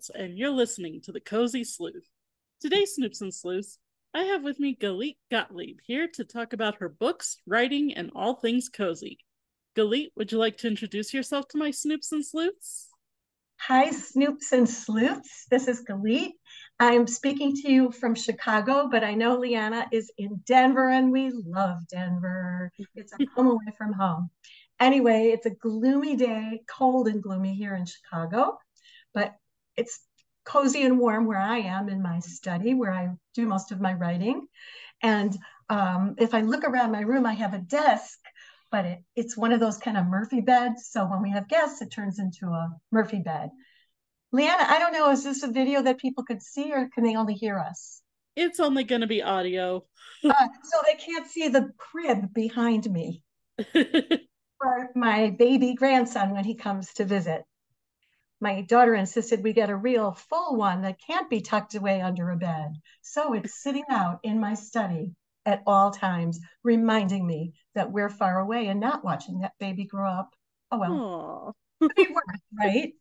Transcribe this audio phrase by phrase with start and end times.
[0.00, 2.08] Shields, and you're listening to The Cozy Sleuth.
[2.60, 3.78] Today, Snoops and Sleuths,
[4.14, 8.34] I have with me Galit Gottlieb here to talk about her books, writing, and all
[8.34, 9.18] things cozy.
[9.76, 12.88] Galit, would you like to introduce yourself to my Snoops and Sleuths?
[13.58, 15.46] Hi, Snoops and Sleuths.
[15.50, 16.30] This is Galit.
[16.78, 21.30] I'm speaking to you from Chicago, but I know Leanna is in Denver, and we
[21.30, 22.72] love Denver.
[22.94, 24.30] It's a home away from home.
[24.78, 28.58] Anyway, it's a gloomy day, cold and gloomy here in Chicago,
[29.12, 29.34] but
[29.76, 30.00] it's
[30.44, 33.94] cozy and warm where I am in my study, where I do most of my
[33.94, 34.46] writing.
[35.02, 35.36] And
[35.68, 38.18] um, if I look around my room, I have a desk,
[38.70, 40.88] but it, it's one of those kind of Murphy beds.
[40.90, 43.50] So when we have guests, it turns into a Murphy bed.
[44.32, 47.16] Leanna, I don't know, is this a video that people could see or can they
[47.16, 48.00] only hear us?
[48.36, 49.84] It's only going to be audio.
[50.24, 53.22] uh, so they can't see the crib behind me.
[54.60, 57.42] for my baby grandson when he comes to visit.
[58.40, 62.30] My daughter insisted we get a real full one that can't be tucked away under
[62.30, 62.72] a bed.
[63.02, 65.12] So it's sitting out in my study
[65.44, 70.08] at all times, reminding me that we're far away and not watching that baby grow
[70.08, 70.34] up.
[70.70, 71.54] Oh well.
[72.58, 72.92] right?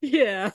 [0.00, 0.50] Yeah.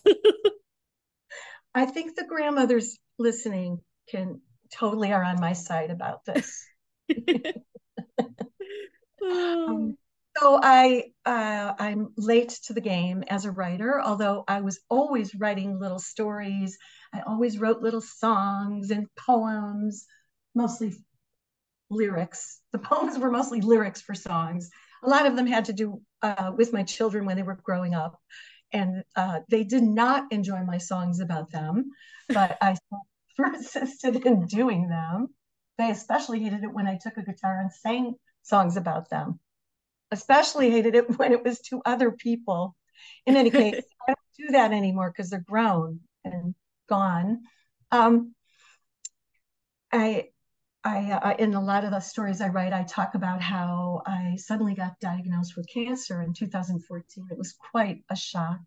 [1.74, 4.42] I think the grandmothers listening can
[4.72, 6.68] totally are on my side about this.
[9.24, 9.98] um,
[10.40, 15.36] so I uh, I'm late to the game as a writer, although I was always
[15.36, 16.78] writing little stories.
[17.14, 20.06] I always wrote little songs and poems,
[20.56, 20.94] mostly
[21.90, 22.62] lyrics.
[22.72, 24.70] The poems were mostly lyrics for songs.
[25.04, 27.94] A lot of them had to do uh, with my children when they were growing
[27.96, 28.20] up,
[28.72, 31.92] and uh, they did not enjoy my songs about them,
[32.28, 32.76] but I
[33.38, 35.28] persisted in doing them.
[35.78, 39.40] They especially hated it when I took a guitar and sang songs about them
[40.12, 42.76] especially hated it when it was to other people.
[43.26, 43.76] In any case,
[44.08, 46.56] I don't do that anymore because they're grown and
[46.88, 47.42] gone.
[47.92, 48.34] Um,
[49.92, 50.30] I,
[50.84, 54.36] I, uh, in a lot of the stories I write, I talk about how I
[54.38, 57.28] suddenly got diagnosed with cancer in 2014.
[57.32, 58.60] It was quite a shock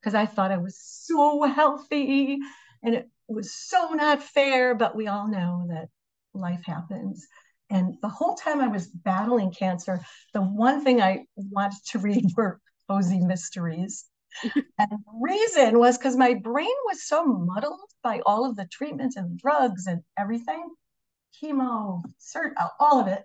[0.00, 2.38] because I thought I was so healthy
[2.82, 5.88] and it was so not fair, but we all know that
[6.32, 7.26] life happens.
[7.70, 10.00] And the whole time I was battling cancer,
[10.34, 14.06] the one thing I wanted to read were cozy mysteries.
[14.54, 19.16] and the reason was because my brain was so muddled by all of the treatments
[19.16, 20.70] and drugs and everything
[21.42, 23.24] chemo, cert, all of it.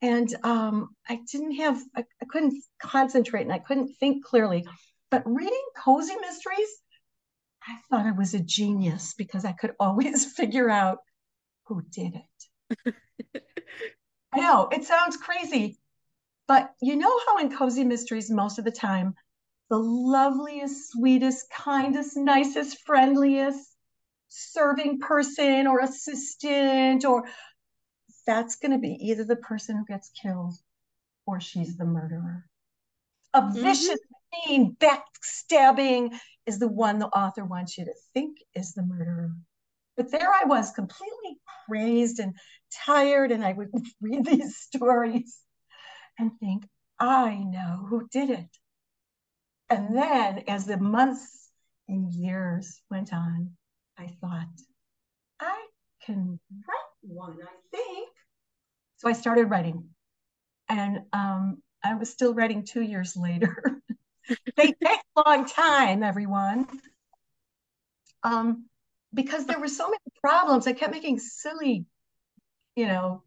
[0.00, 4.64] And um, I didn't have, I, I couldn't concentrate and I couldn't think clearly.
[5.10, 6.68] But reading cozy mysteries,
[7.66, 10.98] I thought I was a genius because I could always figure out
[11.66, 13.44] who did it.
[14.38, 15.78] I know it sounds crazy,
[16.46, 19.14] but you know how in cozy mysteries, most of the time,
[19.70, 23.74] the loveliest, sweetest, kindest, nicest, friendliest
[24.28, 27.24] serving person or assistant, or
[28.26, 30.54] that's going to be either the person who gets killed
[31.26, 32.44] or she's the murderer.
[33.34, 33.62] A mm-hmm.
[33.62, 33.98] vicious,
[34.46, 39.32] mean, backstabbing is the one the author wants you to think is the murderer.
[39.98, 42.36] But there I was, completely crazed and
[42.86, 43.70] tired, and I would
[44.00, 45.40] read these stories
[46.18, 46.68] and think,
[47.00, 48.48] I know who did it.
[49.68, 51.50] And then as the months
[51.88, 53.50] and years went on,
[53.98, 54.46] I thought,
[55.40, 55.66] I
[56.06, 58.08] can write one, I think.
[58.98, 59.88] So I started writing.
[60.68, 63.82] And um, I was still writing two years later.
[64.56, 66.68] they take a long time, everyone.
[68.22, 68.66] Um,
[69.12, 70.66] because there were so many problems.
[70.66, 71.86] I kept making silly,
[72.76, 73.22] you know,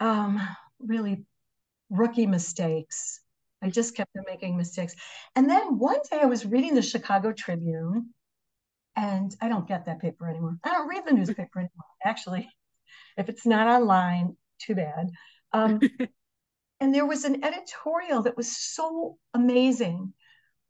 [0.00, 0.40] um,
[0.78, 1.24] really
[1.90, 3.20] rookie mistakes.
[3.62, 4.94] I just kept making mistakes.
[5.36, 8.10] And then one day I was reading the Chicago Tribune,
[8.96, 10.58] and I don't get that paper anymore.
[10.62, 12.48] I don't read the newspaper anymore, actually.
[13.16, 15.10] If it's not online, too bad.
[15.52, 15.80] Um,
[16.80, 20.12] and there was an editorial that was so amazing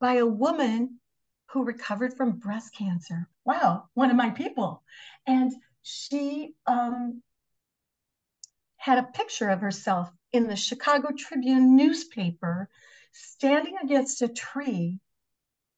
[0.00, 1.00] by a woman
[1.50, 3.29] who recovered from breast cancer.
[3.44, 4.82] Wow, one of my people.
[5.26, 5.52] And
[5.82, 7.23] she um,
[8.76, 12.69] had a picture of herself in the Chicago Tribune newspaper
[13.12, 14.99] standing against a tree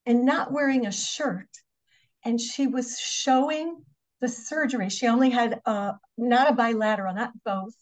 [0.06, 1.48] and not wearing a shirt.
[2.24, 3.84] And she was showing
[4.20, 4.88] the surgery.
[4.88, 7.74] She only had uh, not a bilateral, not both,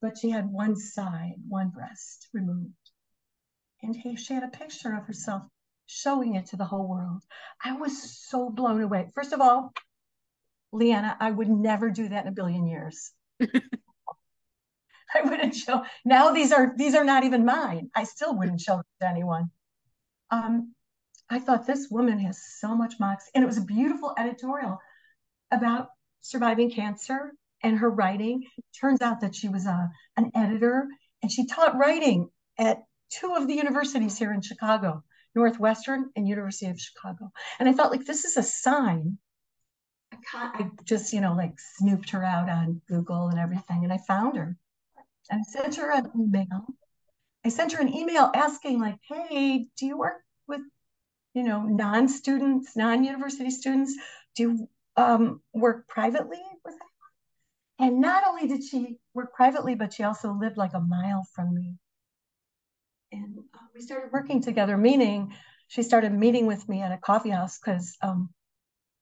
[0.00, 2.72] but she had one side, one breast removed.
[3.82, 5.42] And he, she had a picture of herself
[5.88, 7.22] showing it to the whole world.
[7.64, 9.08] I was so blown away.
[9.14, 9.72] First of all,
[10.70, 13.10] Leanna, I would never do that in a billion years.
[13.40, 15.84] I wouldn't show.
[16.04, 17.90] Now these are these are not even mine.
[17.96, 19.50] I still wouldn't show them to anyone.
[20.30, 20.74] Um,
[21.30, 23.30] I thought this woman has so much moxie.
[23.34, 24.78] And it was a beautiful editorial
[25.50, 25.88] about
[26.20, 27.32] surviving cancer
[27.62, 28.44] and her writing.
[28.78, 30.88] Turns out that she was a, an editor
[31.22, 35.02] and she taught writing at two of the universities here in Chicago,
[35.38, 37.30] Northwestern and University of Chicago.
[37.58, 39.18] And I felt like, this is a sign.
[40.34, 43.98] I, I just, you know, like snooped her out on Google and everything, and I
[43.98, 44.56] found her.
[45.30, 46.66] I sent her an email.
[47.46, 50.62] I sent her an email asking, like, hey, do you work with,
[51.34, 53.94] you know, non-students, non-university students?
[54.34, 56.88] Do you um, work privately with them?
[57.78, 61.54] And not only did she work privately, but she also lived like a mile from
[61.54, 61.74] me.
[63.12, 65.34] And uh, we started working together, meaning
[65.68, 68.30] she started meeting with me at a coffee house because um,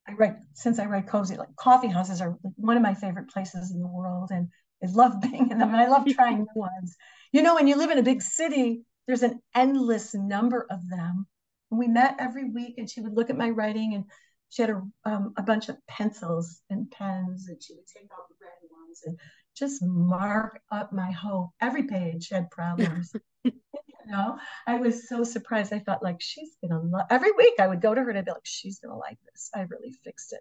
[0.08, 3.73] I write, since I write cozy, like coffee houses are one of my favorite places
[3.73, 4.31] in the world.
[4.31, 4.49] And
[4.82, 6.97] I love being in them and I love trying new ones.
[7.32, 11.26] You know, when you live in a big city, there's an endless number of them.
[11.70, 14.05] And we met every week and she would look at my writing and
[14.50, 18.29] she had a, um, a bunch of pencils and pens and she would take out
[18.29, 19.19] the red ones and
[19.56, 23.12] just mark up my whole every page had problems
[24.06, 24.38] know?
[24.67, 25.73] I was so surprised.
[25.73, 28.25] I thought like she's gonna love every week i would go to her and i'd
[28.25, 29.50] be like she's gonna like this.
[29.55, 30.41] I really fixed it.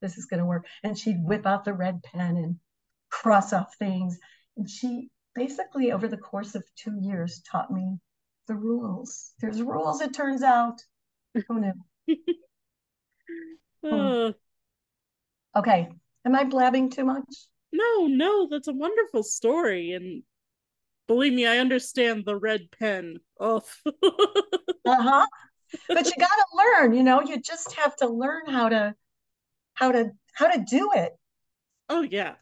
[0.00, 0.66] This is gonna work.
[0.82, 2.56] And she'd whip out the red pen and
[3.10, 4.18] cross off things.
[4.56, 7.98] And she basically over the course of two years taught me
[8.48, 9.32] the rules.
[9.40, 10.80] There's rules it turns out.
[11.48, 12.16] Who knew?
[13.84, 14.30] Hmm.
[15.54, 15.88] Okay.
[16.24, 17.24] Am I blabbing too much?
[17.72, 19.92] No, no, that's a wonderful story.
[19.92, 20.22] And
[21.06, 23.20] believe me, I understand the red pen.
[23.38, 23.62] Oh.
[23.86, 25.26] uh-huh.
[25.88, 28.94] But you gotta learn, you know, you just have to learn how to
[29.74, 31.12] how to how to do it.
[31.88, 32.34] Oh yeah.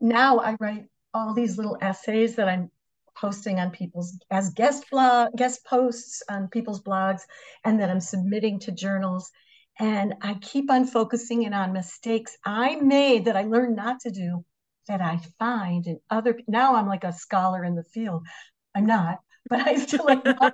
[0.00, 2.70] Now I write all these little essays that I'm
[3.14, 7.22] posting on people's as guest blog guest posts on people's blogs
[7.64, 9.30] and that I'm submitting to journals
[9.78, 14.10] and I keep on focusing in on mistakes I made that I learned not to
[14.10, 14.44] do
[14.92, 16.38] that I find in other.
[16.46, 18.26] Now I'm like a scholar in the field.
[18.74, 20.52] I'm not, but I still like I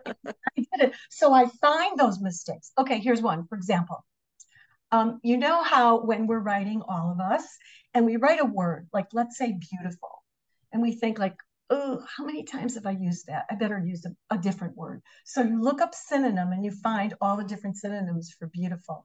[0.56, 0.92] did it.
[1.10, 2.70] So I find those mistakes.
[2.78, 3.46] Okay, here's one.
[3.48, 4.04] For example,
[4.92, 7.44] um, you know how when we're writing, all of us,
[7.94, 10.22] and we write a word, like let's say beautiful,
[10.72, 11.34] and we think like,
[11.68, 13.46] oh, how many times have I used that?
[13.50, 15.02] I better use a, a different word.
[15.24, 19.04] So you look up synonym and you find all the different synonyms for beautiful.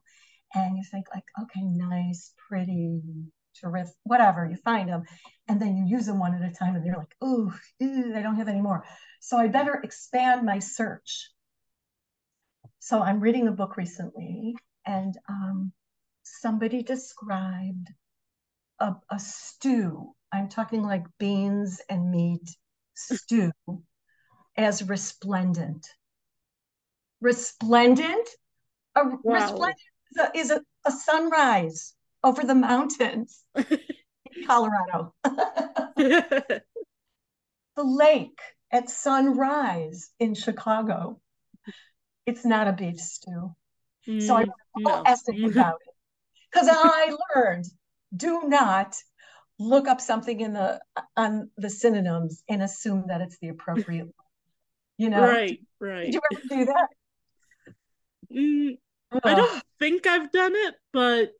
[0.54, 3.00] And you think like, okay, nice, pretty,
[3.60, 5.04] terrific, whatever, you find them.
[5.48, 8.36] And then you use them one at a time and you're like, oh, I don't
[8.36, 8.84] have any more.
[9.20, 11.30] So I better expand my search.
[12.78, 14.56] So I'm reading a book recently
[14.86, 15.72] and um,
[16.22, 17.88] somebody described
[18.80, 22.50] a, a stew I'm talking like beans and meat
[22.96, 23.52] stew
[24.56, 25.86] as resplendent.
[27.20, 28.28] Resplendent?
[28.96, 29.34] A wow.
[29.34, 29.78] resplendent
[30.10, 35.14] is, a, is a, a, sunrise over the mountains in Colorado.
[35.96, 36.62] the
[37.76, 38.40] lake
[38.72, 41.20] at sunrise in Chicago.
[42.26, 43.54] It's not a beef stew.
[44.08, 45.10] Mm, so I wrote a whole no.
[45.10, 45.94] essay about it.
[46.50, 47.66] Because I learned
[48.16, 48.96] do not
[49.58, 50.80] look up something in the
[51.16, 54.12] on the synonyms and assume that it's the appropriate one.
[54.96, 56.04] You know, right, right.
[56.04, 56.88] Did you ever do that?
[58.32, 58.78] Mm,
[59.24, 61.32] I don't think I've done it, but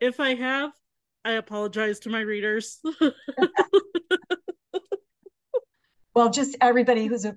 [0.00, 0.72] if I have,
[1.24, 2.80] I apologize to my readers.
[6.14, 7.36] well, just everybody who's a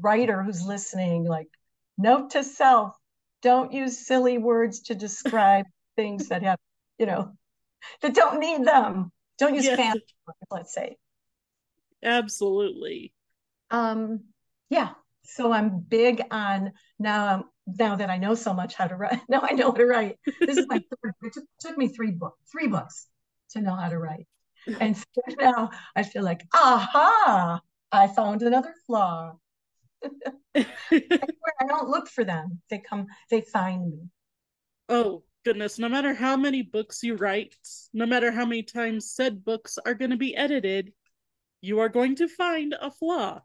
[0.00, 1.48] writer who's listening, like,
[1.96, 2.96] note to self:
[3.42, 6.58] don't use silly words to describe things that have,
[6.98, 7.32] you know,
[8.02, 9.12] that don't need them.
[9.38, 9.76] Don't use yes.
[9.76, 10.04] fancy
[10.50, 10.96] let's say.
[12.02, 13.12] Absolutely.
[13.70, 14.20] Um,
[14.70, 14.90] yeah.
[15.24, 17.34] So I'm big on now.
[17.34, 17.44] Um,
[17.78, 20.16] now that I know so much how to write, now I know how to write.
[20.40, 21.14] This is my third.
[21.22, 23.06] It took, took me three books, three books
[23.50, 24.26] to know how to write,
[24.80, 25.04] and so
[25.38, 27.60] now I feel like, aha!
[27.90, 29.32] I found another flaw.
[30.54, 30.66] I
[31.66, 34.08] don't look for them; they come, they find me.
[34.88, 37.54] Oh, goodness, no matter how many books you write,
[37.92, 40.92] no matter how many times said books are going to be edited,
[41.60, 43.42] you are going to find a flaw.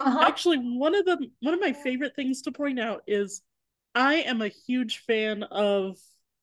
[0.00, 0.24] Uh-huh.
[0.26, 3.42] Actually, one of the one of my favorite things to point out is
[3.94, 5.96] I am a huge fan of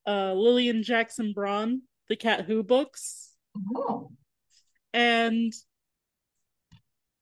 [0.08, 3.36] uh, Lillian Jackson Braun, the Cat Who books.
[3.76, 4.12] Oh.
[4.94, 5.54] And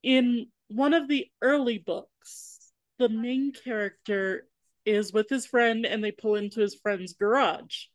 [0.04, 4.48] in one of the early books, the main character
[4.86, 7.86] is with his friend and they pull into his friend's garage.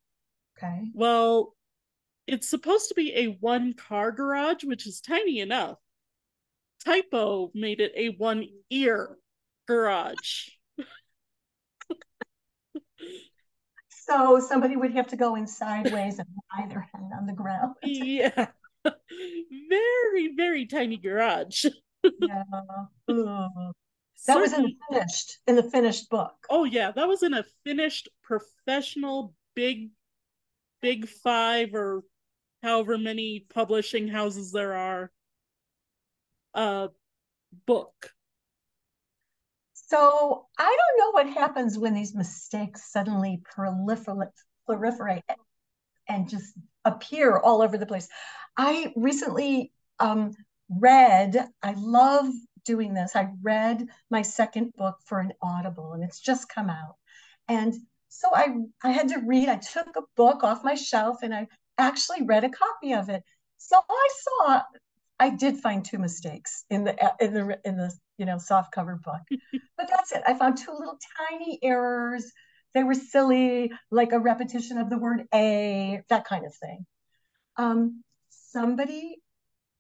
[0.57, 0.83] Okay.
[0.93, 1.55] Well,
[2.26, 5.79] it's supposed to be a one car garage, which is tiny enough.
[6.85, 9.17] Typo made it a one ear
[9.67, 10.49] garage.
[14.07, 17.75] So somebody would have to go in sideways and lie their head on the ground.
[17.83, 18.49] yeah.
[18.85, 21.64] very, very tiny garage.
[22.05, 22.43] yeah.
[24.26, 26.35] That was in the finished in the finished book.
[26.50, 29.91] Oh yeah, that was in a finished professional big
[30.83, 32.03] big 5 or
[32.62, 35.11] however many publishing houses there are
[36.54, 36.88] uh
[37.66, 38.11] book.
[39.73, 44.32] So I don't know what happens when these mistakes suddenly proliferate,
[44.68, 45.23] proliferate
[46.08, 48.08] and just appear all over the place.
[48.56, 50.32] I recently um,
[50.68, 52.26] read, I love
[52.64, 53.14] doing this.
[53.14, 56.96] I read my second book for an Audible and it's just come out.
[57.49, 57.75] And
[58.08, 61.46] so I, I had to read, I took a book off my shelf and I
[61.78, 63.23] actually read a copy of it.
[63.58, 64.62] So I saw,
[65.18, 69.00] I did find two mistakes in the, in the, in the, you know, soft cover
[69.02, 69.21] book,
[69.76, 70.23] but that's it.
[70.26, 72.30] I found two little tiny errors.
[72.75, 76.87] They were silly, like a repetition of the word a, that kind of thing.
[77.56, 79.16] Um, somebody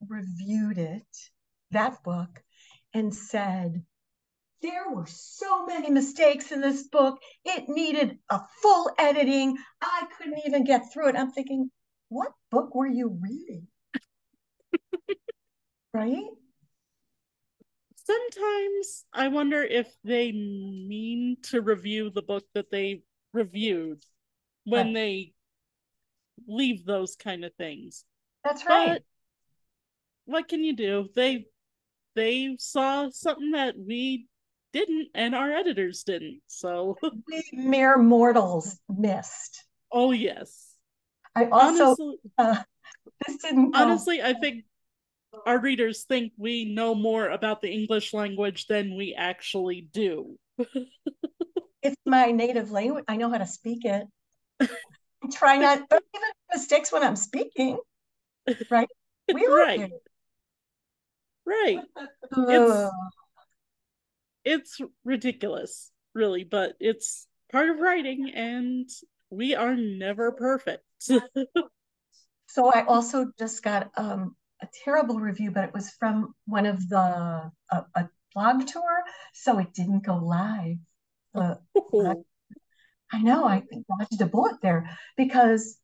[0.08, 1.06] reviewed it,
[1.72, 2.42] that book,
[2.92, 3.82] and said,
[4.62, 7.18] there were so many mistakes in this book.
[7.44, 9.58] It needed a full editing.
[9.82, 11.16] I couldn't even get through it.
[11.16, 11.70] I'm thinking,
[12.08, 13.66] what book were you reading?
[15.94, 16.26] right?
[18.04, 24.04] Sometimes I wonder if they mean to review the book that they reviewed
[24.64, 24.94] when right.
[24.94, 25.32] they
[26.46, 28.04] leave those kind of things.
[28.44, 28.88] That's right.
[28.88, 29.02] But
[30.26, 31.08] what can you do?
[31.14, 31.46] They
[32.14, 34.26] they saw something that we
[34.72, 36.40] didn't and our editors didn't.
[36.46, 39.64] So we mere mortals missed.
[39.90, 40.72] Oh yes.
[41.34, 42.56] I also honestly, uh,
[43.26, 44.64] this didn't honestly I think
[45.46, 50.36] our readers think we know more about the English language than we actually do.
[51.82, 53.04] it's my native language.
[53.08, 54.06] I know how to speak it.
[54.60, 54.68] I
[55.32, 57.78] try not to even make mistakes when I'm speaking.
[58.70, 58.88] Right?
[59.32, 59.90] We all right.
[59.90, 59.98] do.
[61.46, 61.80] Right.
[62.48, 62.90] It's,
[64.44, 68.88] it's ridiculous, really, but it's part of writing and
[69.30, 70.84] we are never perfect.
[72.46, 76.88] so I also just got um, a terrible review, but it was from one of
[76.88, 80.76] the a, a blog tour, so it didn't go live.
[81.34, 81.56] Uh.
[83.12, 85.78] I know I dodged a bullet there because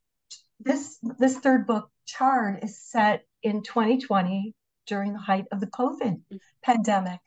[0.58, 4.54] this this third book, Charred, is set in 2020
[4.86, 6.20] during the height of the COVID
[6.62, 7.20] pandemic.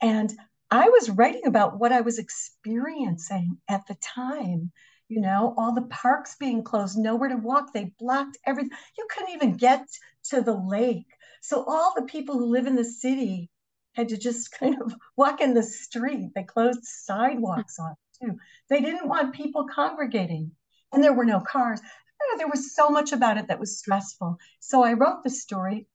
[0.00, 0.32] And
[0.70, 4.70] I was writing about what I was experiencing at the time.
[5.08, 7.72] You know, all the parks being closed, nowhere to walk.
[7.72, 8.70] They blocked everything.
[8.96, 9.84] You couldn't even get
[10.30, 11.06] to the lake.
[11.42, 13.50] So all the people who live in the city
[13.94, 16.30] had to just kind of walk in the street.
[16.34, 18.36] They closed sidewalks off too.
[18.68, 20.52] They didn't want people congregating,
[20.92, 21.80] and there were no cars.
[22.36, 24.36] There was so much about it that was stressful.
[24.60, 25.86] So I wrote the story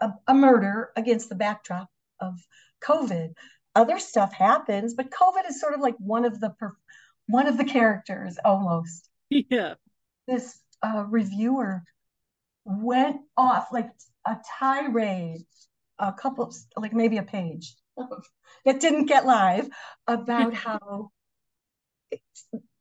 [0.00, 1.88] a, a murder against the backdrop
[2.20, 2.34] of
[2.82, 3.34] COVID.
[3.74, 6.52] Other stuff happens, but COVID is sort of like one of the
[7.28, 9.08] one of the characters almost.
[9.48, 9.74] Yeah.
[10.26, 11.84] This uh, reviewer
[12.70, 13.90] went off like
[14.26, 15.42] a tirade,
[15.98, 17.74] a couple, like maybe a page
[18.64, 19.68] that didn't get live
[20.06, 21.10] about how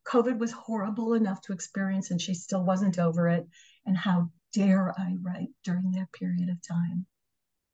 [0.07, 3.47] COVID was horrible enough to experience and she still wasn't over it,
[3.85, 7.05] and how dare I write during that period of time.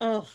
[0.01, 0.27] Oh.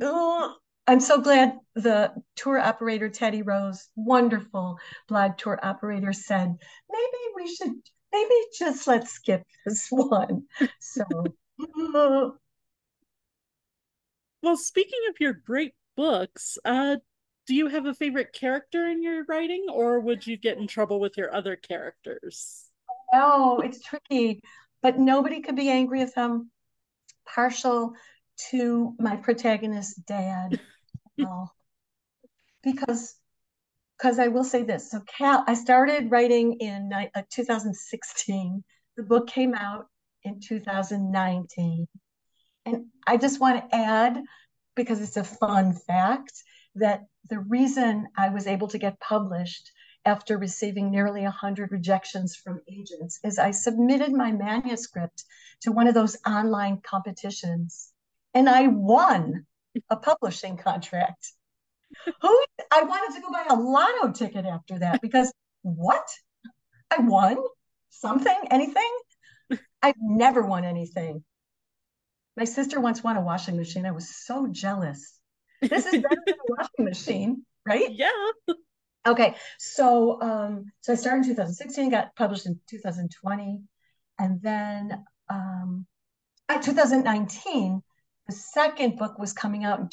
[0.00, 0.56] oh.
[0.86, 4.78] I'm so glad the tour operator, Teddy Rose, wonderful
[5.08, 6.56] blog tour operator, said,
[6.90, 7.74] maybe we should,
[8.12, 10.44] maybe just let's skip this one.
[10.80, 11.04] So.
[14.42, 16.96] well, speaking of your great books, uh,
[17.46, 21.00] do you have a favorite character in your writing or would you get in trouble
[21.00, 22.70] with your other characters?
[23.12, 24.40] No, it's tricky,
[24.80, 26.50] but nobody could be angry if I'm
[27.26, 27.94] partial
[28.50, 30.60] to my protagonist's dad.
[31.18, 31.52] well,
[32.62, 33.14] because
[34.02, 34.90] because I will say this.
[34.90, 38.64] So Cal, I started writing in uh, 2016.
[38.96, 39.86] The book came out
[40.24, 41.86] in 2019.
[42.66, 44.20] And I just want to add,
[44.74, 46.32] because it's a fun fact,
[46.74, 49.70] that the reason I was able to get published
[50.04, 55.22] after receiving nearly 100 rejections from agents is I submitted my manuscript
[55.60, 57.92] to one of those online competitions
[58.34, 59.46] and I won
[59.90, 61.32] a publishing contract.
[62.20, 65.32] Who I wanted to go buy a lotto ticket after that because
[65.62, 66.08] what?
[66.90, 67.38] I won
[67.90, 68.98] something, anything?
[69.82, 71.24] I've never won anything.
[72.36, 73.86] My sister once won a washing machine.
[73.86, 75.18] I was so jealous.
[75.60, 77.90] This is better than a washing machine, right?
[77.90, 78.10] Yeah.
[79.06, 83.60] Okay, so um, so I started in 2016, got published in 2020,
[84.18, 85.86] and then um,
[86.48, 87.82] at 2019,
[88.28, 89.88] the second book was coming out in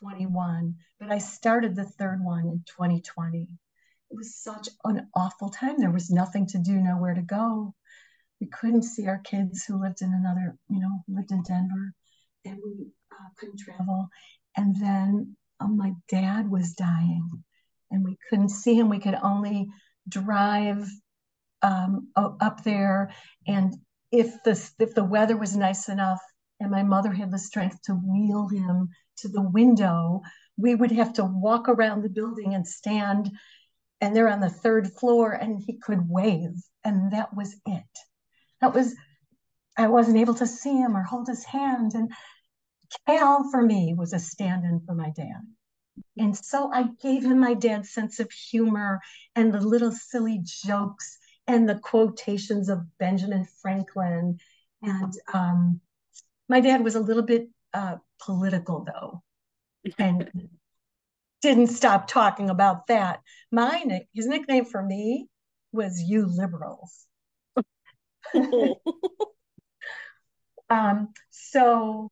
[0.00, 3.48] 2021, but I started the third one in 2020.
[4.10, 5.78] It was such an awful time.
[5.78, 7.74] There was nothing to do, nowhere to go.
[8.40, 11.92] We couldn't see our kids who lived in another, you know, lived in Denver,
[12.44, 14.08] and we uh, couldn't travel.
[14.56, 17.44] And then um, my dad was dying
[17.90, 18.88] and we couldn't see him.
[18.88, 19.68] We could only
[20.08, 20.88] drive
[21.62, 23.12] um, up there,
[23.46, 23.74] and
[24.10, 26.20] if the if the weather was nice enough,
[26.58, 28.88] and my mother had the strength to wheel him
[29.20, 30.22] to the window,
[30.56, 33.30] we would have to walk around the building and stand.
[34.00, 37.98] And they're on the third floor, and he could wave, and that was it.
[38.60, 38.94] That was
[39.76, 41.92] I wasn't able to see him or hold his hand.
[41.94, 42.10] And
[43.06, 45.40] Cal for me was a stand-in for my dad.
[46.18, 49.00] And so I gave him my dad's sense of humor
[49.36, 54.38] and the little silly jokes and the quotations of Benjamin Franklin.
[54.82, 55.80] And um,
[56.48, 59.22] my dad was a little bit uh, political, though,
[59.98, 60.30] and
[61.42, 63.20] didn't stop talking about that.
[63.50, 65.28] My nick, his nickname for me
[65.72, 67.06] was "You Liberals."
[70.70, 72.10] um, so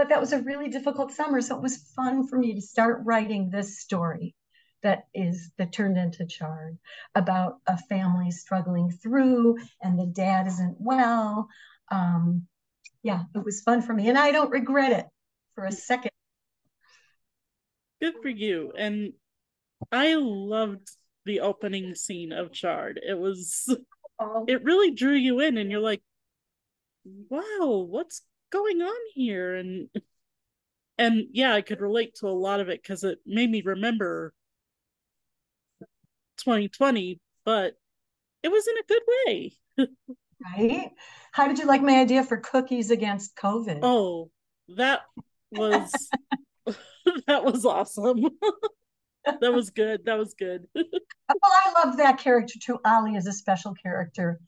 [0.00, 1.40] but that was a really difficult summer.
[1.40, 4.34] So it was fun for me to start writing this story
[4.82, 6.78] that is that turned into Charred
[7.14, 11.48] about a family struggling through and the dad isn't well.
[11.90, 12.46] Um,
[13.02, 15.06] yeah, it was fun for me, and I don't regret it
[15.54, 16.10] for a second.
[18.00, 18.72] Good for you.
[18.76, 19.12] And
[19.92, 20.88] I loved
[21.26, 23.00] the opening scene of Charred.
[23.06, 23.74] It was
[24.18, 24.44] oh.
[24.48, 26.02] it really drew you in and you're like,
[27.04, 29.88] wow, what's going on here and
[30.98, 34.34] and yeah i could relate to a lot of it because it made me remember
[36.38, 37.74] 2020 but
[38.42, 39.52] it was in a good way
[40.56, 40.90] right
[41.32, 44.30] how did you like my idea for cookies against covid oh
[44.76, 45.02] that
[45.52, 45.92] was
[47.26, 48.24] that was awesome
[49.40, 50.86] that was good that was good well
[51.44, 54.40] i love that character too ali is a special character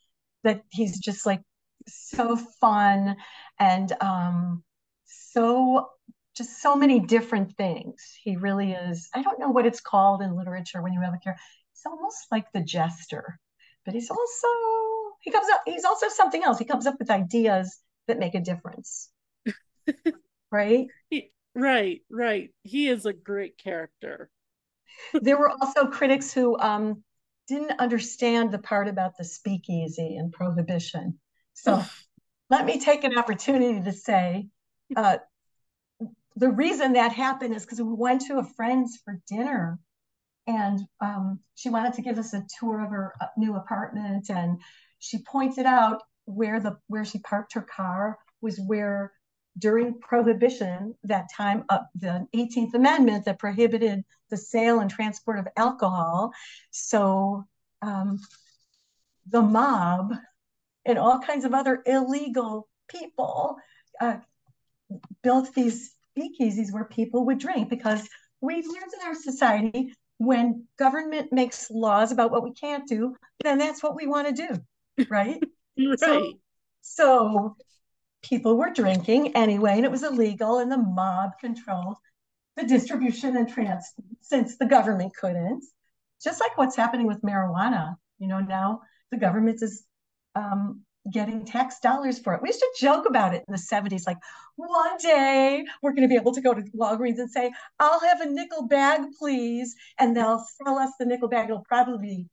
[0.44, 1.42] that he's just like
[1.86, 3.16] so fun
[3.58, 4.62] and um,
[5.04, 5.88] so
[6.36, 8.16] just so many different things.
[8.22, 9.08] He really is.
[9.14, 11.42] I don't know what it's called in literature when you have a character.
[11.72, 13.38] It's almost like the jester,
[13.84, 14.48] but he's also
[15.22, 15.62] he comes up.
[15.66, 16.58] He's also something else.
[16.58, 19.08] He comes up with ideas that make a difference.
[20.52, 20.88] right.
[21.08, 22.02] He, right.
[22.10, 22.50] Right.
[22.62, 24.30] He is a great character.
[25.14, 27.02] there were also critics who um,
[27.48, 31.18] didn't understand the part about the speakeasy and prohibition.
[31.54, 31.82] So
[32.50, 34.48] let me take an opportunity to say
[34.96, 35.18] uh,
[36.36, 39.78] the reason that happened is because we went to a friend's for dinner
[40.46, 44.60] and um, she wanted to give us a tour of her uh, new apartment and
[45.02, 49.12] she pointed out where the where she parked her car was where
[49.58, 55.48] during prohibition that time of the 18th amendment that prohibited the sale and transport of
[55.56, 56.30] alcohol.
[56.70, 57.44] So
[57.82, 58.20] um,
[59.26, 60.14] the mob
[60.86, 63.56] and all kinds of other illegal people
[64.00, 64.18] uh,
[65.24, 68.08] built these speakeasies where people would drink because
[68.40, 73.58] we've learned in our society when government makes laws about what we can't do, then
[73.58, 74.56] that's what we want to do,
[75.08, 75.42] right?
[75.78, 75.98] right.
[75.98, 76.32] So,
[76.80, 77.56] so
[78.22, 81.96] people were drinking anyway, and it was illegal, and the mob controlled
[82.56, 85.64] the distribution and transport since the government couldn't.
[86.22, 89.84] Just like what's happening with marijuana, you know, now the government is
[90.34, 92.42] um, getting tax dollars for it.
[92.42, 94.18] We used to joke about it in the 70s, like
[94.56, 98.20] one day we're going to be able to go to Walgreens and say, I'll have
[98.20, 99.74] a nickel bag, please.
[99.98, 101.48] And they'll sell us the nickel bag.
[101.48, 102.26] It'll probably be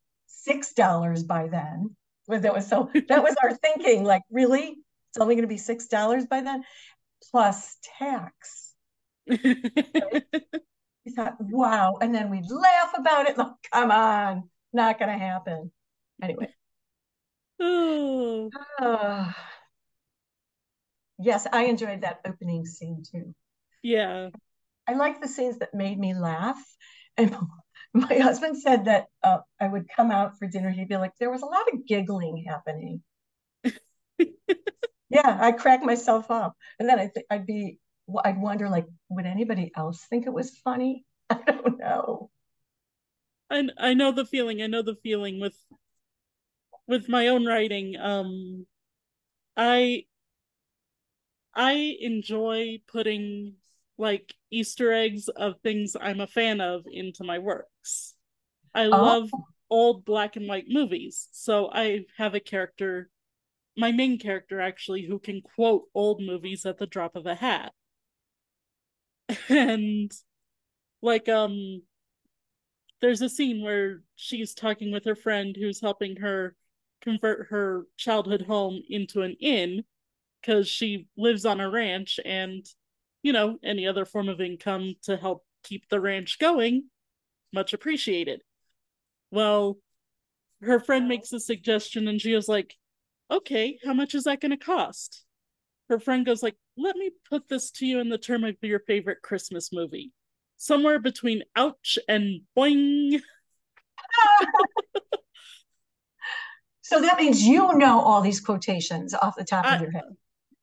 [0.48, 1.96] $6 by then.
[2.30, 4.78] That was so that was our thinking, like, really?
[5.10, 6.64] It's only going to be six dollars by then,
[7.32, 8.74] plus tax.
[9.28, 11.98] we thought, wow.
[12.02, 13.38] And then we'd laugh about it.
[13.38, 15.72] Like, come on, not going to happen.
[16.22, 16.54] Anyway.
[18.80, 19.32] Uh,
[21.20, 23.34] yes, I enjoyed that opening scene too.
[23.82, 24.30] Yeah.
[24.88, 26.62] I like the scenes that made me laugh.
[27.18, 27.36] And
[27.94, 30.70] my husband said that uh, I would come out for dinner.
[30.70, 33.02] He'd be like, there was a lot of giggling happening.
[35.10, 36.56] yeah, I crack myself up.
[36.80, 37.80] And then I think I'd be,
[38.24, 41.06] I'd wonder, like, would anybody else think it was funny?
[41.30, 42.30] I don't know.
[43.50, 44.62] I, I know the feeling.
[44.62, 45.58] I know the feeling with
[46.88, 48.66] with my own writing um
[49.56, 50.04] i
[51.54, 53.56] i enjoy putting
[54.00, 58.16] like Easter eggs of things I'm a fan of into my works.
[58.76, 59.16] I Oh.
[59.16, 59.32] love
[59.70, 61.30] old black and white movies.
[61.34, 63.10] So I have a character,
[63.78, 67.74] my main character actually, who can quote old movies at the drop of a hat.
[69.50, 70.12] And
[71.02, 71.84] like um
[73.02, 76.56] there's a scene where she's talking with her friend who's helping her
[77.02, 79.84] convert her childhood home into an inn
[80.42, 82.66] because she lives on a ranch and
[83.22, 86.86] you know any other form of income to help keep the ranch going
[87.54, 88.42] much appreciated.
[89.32, 89.78] Well
[90.62, 92.76] her friend makes a suggestion and she was like
[93.32, 95.24] okay how much is that going to cost?
[95.90, 98.80] Her friend goes like let me put this to you in the term of your
[98.80, 100.12] favorite christmas movie.
[100.58, 103.22] Somewhere between ouch and boing.
[106.90, 110.06] So that means you know all these quotations off the top of your head.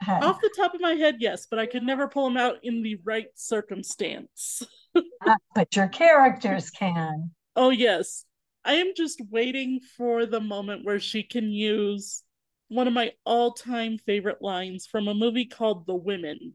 [0.07, 0.23] Head.
[0.23, 2.83] off the top of my head yes but i could never pull them out in
[2.83, 4.62] the right circumstance
[5.27, 7.31] Uh, but your characters can.
[7.55, 8.25] Oh, yes.
[8.64, 12.23] I am just waiting for the moment where she can use
[12.69, 16.55] one of my all time favorite lines from a movie called The Women.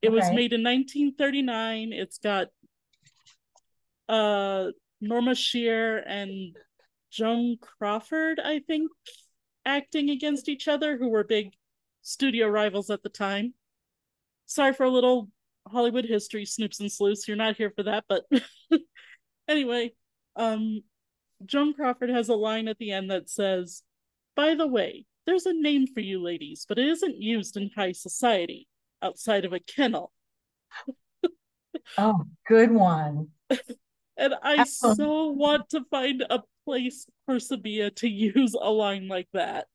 [0.00, 1.92] It was made in 1939.
[1.92, 2.48] It's got
[4.08, 6.56] uh, Norma Shearer and
[7.12, 8.90] Joan Crawford, I think,
[9.64, 11.52] acting against each other, who were big
[12.02, 13.54] studio rivals at the time.
[14.46, 15.30] Sorry for a little
[15.66, 17.26] Hollywood history, Snoops and Sleuths.
[17.26, 18.24] You're not here for that, but
[19.48, 19.92] anyway,
[20.36, 20.82] um,
[21.46, 23.82] Joan Crawford has a line at the end that says,
[24.36, 27.92] By the way, there's a name for you ladies, but it isn't used in high
[27.92, 28.68] society
[29.00, 30.12] outside of a kennel.
[31.98, 33.28] Oh, good one.
[34.14, 34.98] And I Excellent.
[34.98, 39.66] so want to find a place for Sabia to use a line like that.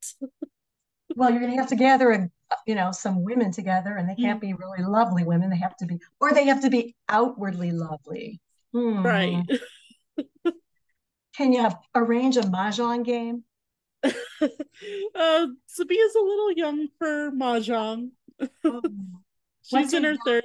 [1.18, 2.30] Well, you're going to have to gather, a,
[2.68, 5.50] you know, some women together, and they can't be really lovely women.
[5.50, 8.40] They have to be, or they have to be outwardly lovely.
[8.72, 9.04] Hmm.
[9.04, 9.44] Right.
[11.36, 13.44] Can you have, arrange a mahjong game?
[14.04, 18.12] uh, Sabia's a little young for Mahjong.
[18.64, 18.82] Oh.
[19.64, 20.44] She's in her young- third.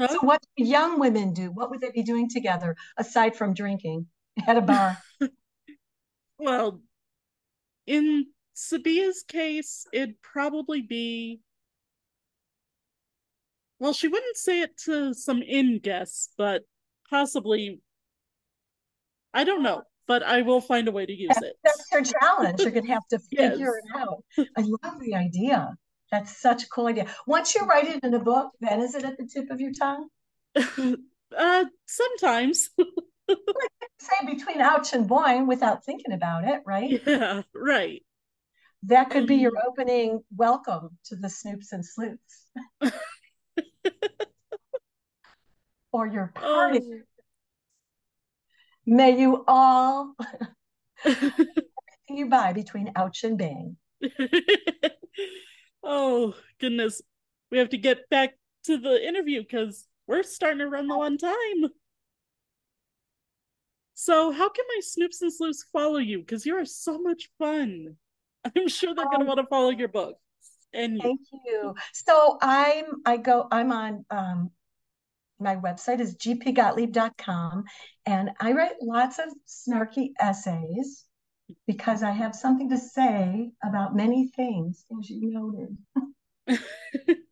[0.00, 0.08] Huh?
[0.08, 1.52] So, what do young women do?
[1.52, 4.06] What would they be doing together aside from drinking
[4.46, 4.98] at a bar?
[6.38, 6.80] Well,
[7.86, 11.40] in Sabia's case, it'd probably be.
[13.80, 16.62] Well, she wouldn't say it to some in guests, but
[17.10, 17.80] possibly.
[19.34, 21.54] I don't know, but I will find a way to use it.
[21.64, 22.60] That's your challenge.
[22.60, 23.52] You're going to have to Yes.
[23.58, 24.24] figure it out.
[24.56, 25.74] I love the idea.
[26.12, 27.08] That's such a cool idea.
[27.26, 29.72] Once you write it in a book, then is it at the tip of your
[29.72, 30.08] tongue?
[31.36, 32.70] uh, sometimes.
[33.28, 37.02] Say between ouch and boing without thinking about it, right?
[37.04, 38.02] yeah, right.
[38.86, 39.66] That could be your mm.
[39.66, 42.50] opening welcome to the Snoops and Sleuths.
[45.92, 46.40] or your oh.
[46.40, 46.80] party.
[46.82, 47.00] Oh.
[48.86, 50.14] May you all
[52.10, 53.78] you buy between ouch and bang.
[55.82, 57.00] oh goodness
[57.50, 61.16] we have to get back to the interview because we're starting to run low on
[61.16, 61.70] time
[63.94, 67.96] so how can my snoops and sleuths follow you because you are so much fun
[68.56, 70.16] i'm sure they're going to Um, want to follow your book.
[70.72, 71.00] and you.
[71.02, 71.74] Thank you.
[71.92, 74.50] So I'm I go I'm on um
[75.40, 77.64] my website is gpgottlieb.com
[78.06, 81.04] and I write lots of snarky essays
[81.66, 85.76] because I have something to say about many things, as you noted.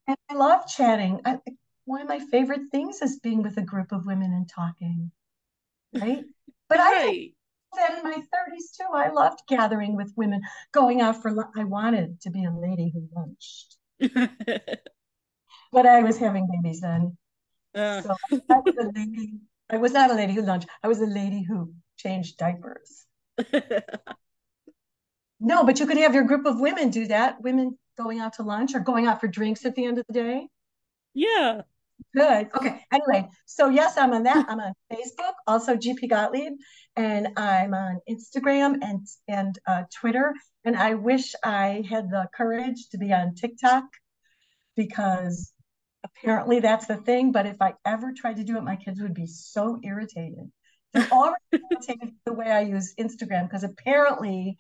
[0.07, 1.21] And I love chatting.
[1.25, 1.39] I,
[1.85, 5.11] one of my favorite things is being with a group of women and talking,
[5.95, 6.25] right?
[6.69, 7.33] But I right
[7.77, 8.87] that in my 30s too.
[8.93, 11.51] I loved gathering with women, going out for lunch.
[11.57, 13.77] I wanted to be a lady who lunched,
[15.73, 17.17] but I was having babies then.
[17.75, 19.35] Uh, So I was a lady.
[19.71, 20.69] I was not a lady who lunched.
[20.83, 23.07] I was a lady who changed diapers.
[25.45, 27.41] No, but you could have your group of women do that.
[27.43, 30.13] Women going out to lunch or going out for drinks at the end of the
[30.13, 30.47] day.
[31.15, 31.63] yeah
[32.15, 32.51] Good.
[32.55, 32.85] Okay.
[32.93, 34.47] Anyway, so yes, I'm on that.
[34.49, 36.53] I'm on Facebook, also GP Gottlieb,
[36.97, 40.35] and I'm on Instagram and and uh, Twitter.
[40.65, 43.85] And I wish I had the courage to be on TikTok
[44.77, 45.53] because
[46.05, 47.33] apparently that's the thing.
[47.33, 50.51] But if I ever tried to do it, my kids would be so irritated.
[50.93, 54.57] They're already irritated the way I use Instagram because apparently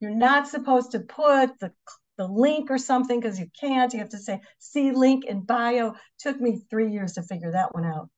[0.00, 1.72] you're not supposed to put the
[2.16, 3.92] the link or something because you can't.
[3.94, 5.94] You have to say see link in bio.
[6.18, 8.10] Took me three years to figure that one out.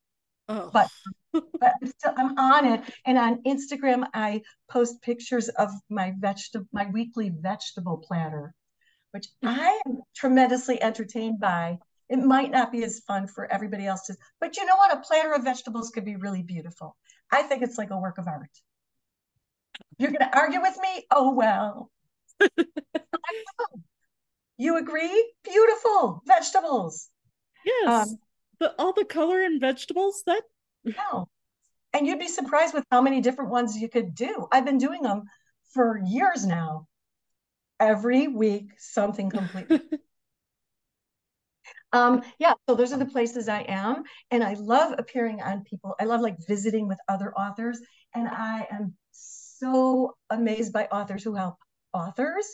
[0.48, 0.90] oh But
[1.32, 2.82] but I'm still I'm on it.
[3.06, 8.54] And on Instagram, I post pictures of my vegetable my weekly vegetable platter,
[9.12, 11.78] which I am tremendously entertained by.
[12.08, 14.94] It might not be as fun for everybody else to, but you know what?
[14.94, 16.96] A platter of vegetables could be really beautiful.
[17.30, 18.50] I think it's like a work of art.
[19.98, 21.06] You're going to argue with me?
[21.10, 21.90] Oh, well.
[24.58, 25.32] you agree?
[25.44, 27.08] Beautiful vegetables.
[27.64, 28.08] Yes.
[28.08, 28.18] Um,
[28.58, 30.42] but all the color in vegetables, that.
[30.84, 31.28] No.
[31.92, 34.46] And you'd be surprised with how many different ones you could do.
[34.50, 35.24] I've been doing them
[35.72, 36.86] for years now.
[37.78, 39.80] Every week, something completely.
[41.92, 44.04] um, yeah, so those are the places I am.
[44.30, 45.94] And I love appearing on people.
[46.00, 47.80] I love like visiting with other authors.
[48.14, 51.56] And I am so amazed by authors who help
[51.92, 52.46] authors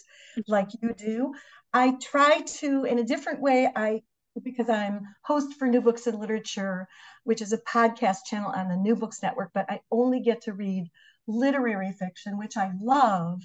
[0.47, 1.35] like you do.
[1.73, 4.03] I try to, in a different way, I
[4.44, 6.88] because I'm host for New Books in Literature,
[7.24, 10.53] which is a podcast channel on the New Books Network, but I only get to
[10.53, 10.88] read
[11.27, 13.42] literary fiction, which I love.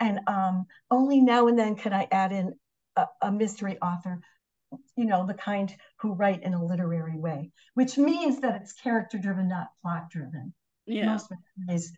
[0.00, 2.54] And um, only now and then can I add in
[2.96, 4.20] a, a mystery author,
[4.96, 9.18] you know, the kind who write in a literary way, which means that it's character
[9.18, 10.54] driven, not plot driven.
[10.86, 11.06] Yeah.
[11.06, 11.30] Most
[11.68, 11.92] mysteries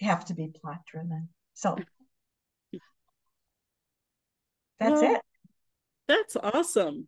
[0.00, 1.28] have to be plot driven.
[1.54, 1.76] So
[4.78, 5.20] that's well, it.
[6.08, 7.06] That's awesome.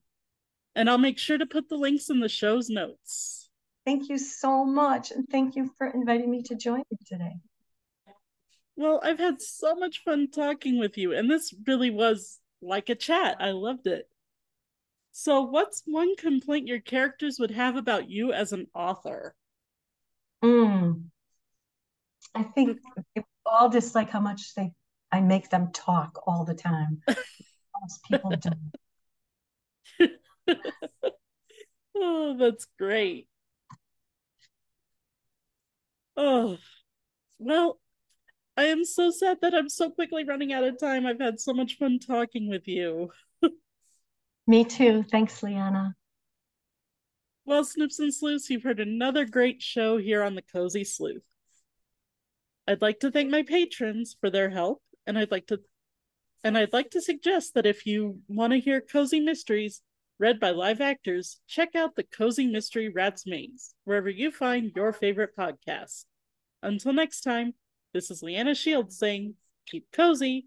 [0.74, 3.50] And I'll make sure to put the links in the show's notes.
[3.84, 5.10] Thank you so much.
[5.10, 7.34] And thank you for inviting me to join you today.
[8.76, 12.94] Well, I've had so much fun talking with you, and this really was like a
[12.94, 13.36] chat.
[13.38, 14.08] I loved it.
[15.10, 19.34] So, what's one complaint your characters would have about you as an author?
[20.42, 21.04] Mm.
[22.34, 22.78] I think
[23.44, 24.72] all just like how much they
[25.10, 27.02] I make them talk all the time.
[27.08, 28.50] Most people do.
[31.96, 33.28] oh, that's great.
[36.16, 36.58] Oh,
[37.38, 37.80] well,
[38.56, 41.06] I am so sad that I'm so quickly running out of time.
[41.06, 43.10] I've had so much fun talking with you.
[44.46, 45.04] Me too.
[45.10, 45.94] Thanks, Leanna.
[47.44, 51.24] Well, Snoops and Sleuths, you've heard another great show here on the Cozy Sleuth.
[52.68, 55.60] I'd like to thank my patrons for their help, and I'd like to
[56.44, 59.80] and I'd like to suggest that if you want to hear cozy mysteries
[60.22, 64.92] read by live actors, check out the Cozy Mystery Rats Maze, wherever you find your
[64.92, 66.04] favorite podcast.
[66.62, 67.54] Until next time,
[67.92, 69.34] this is Leanna Shields saying,
[69.66, 70.46] keep cozy.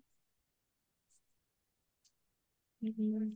[2.82, 3.34] Mm-hmm.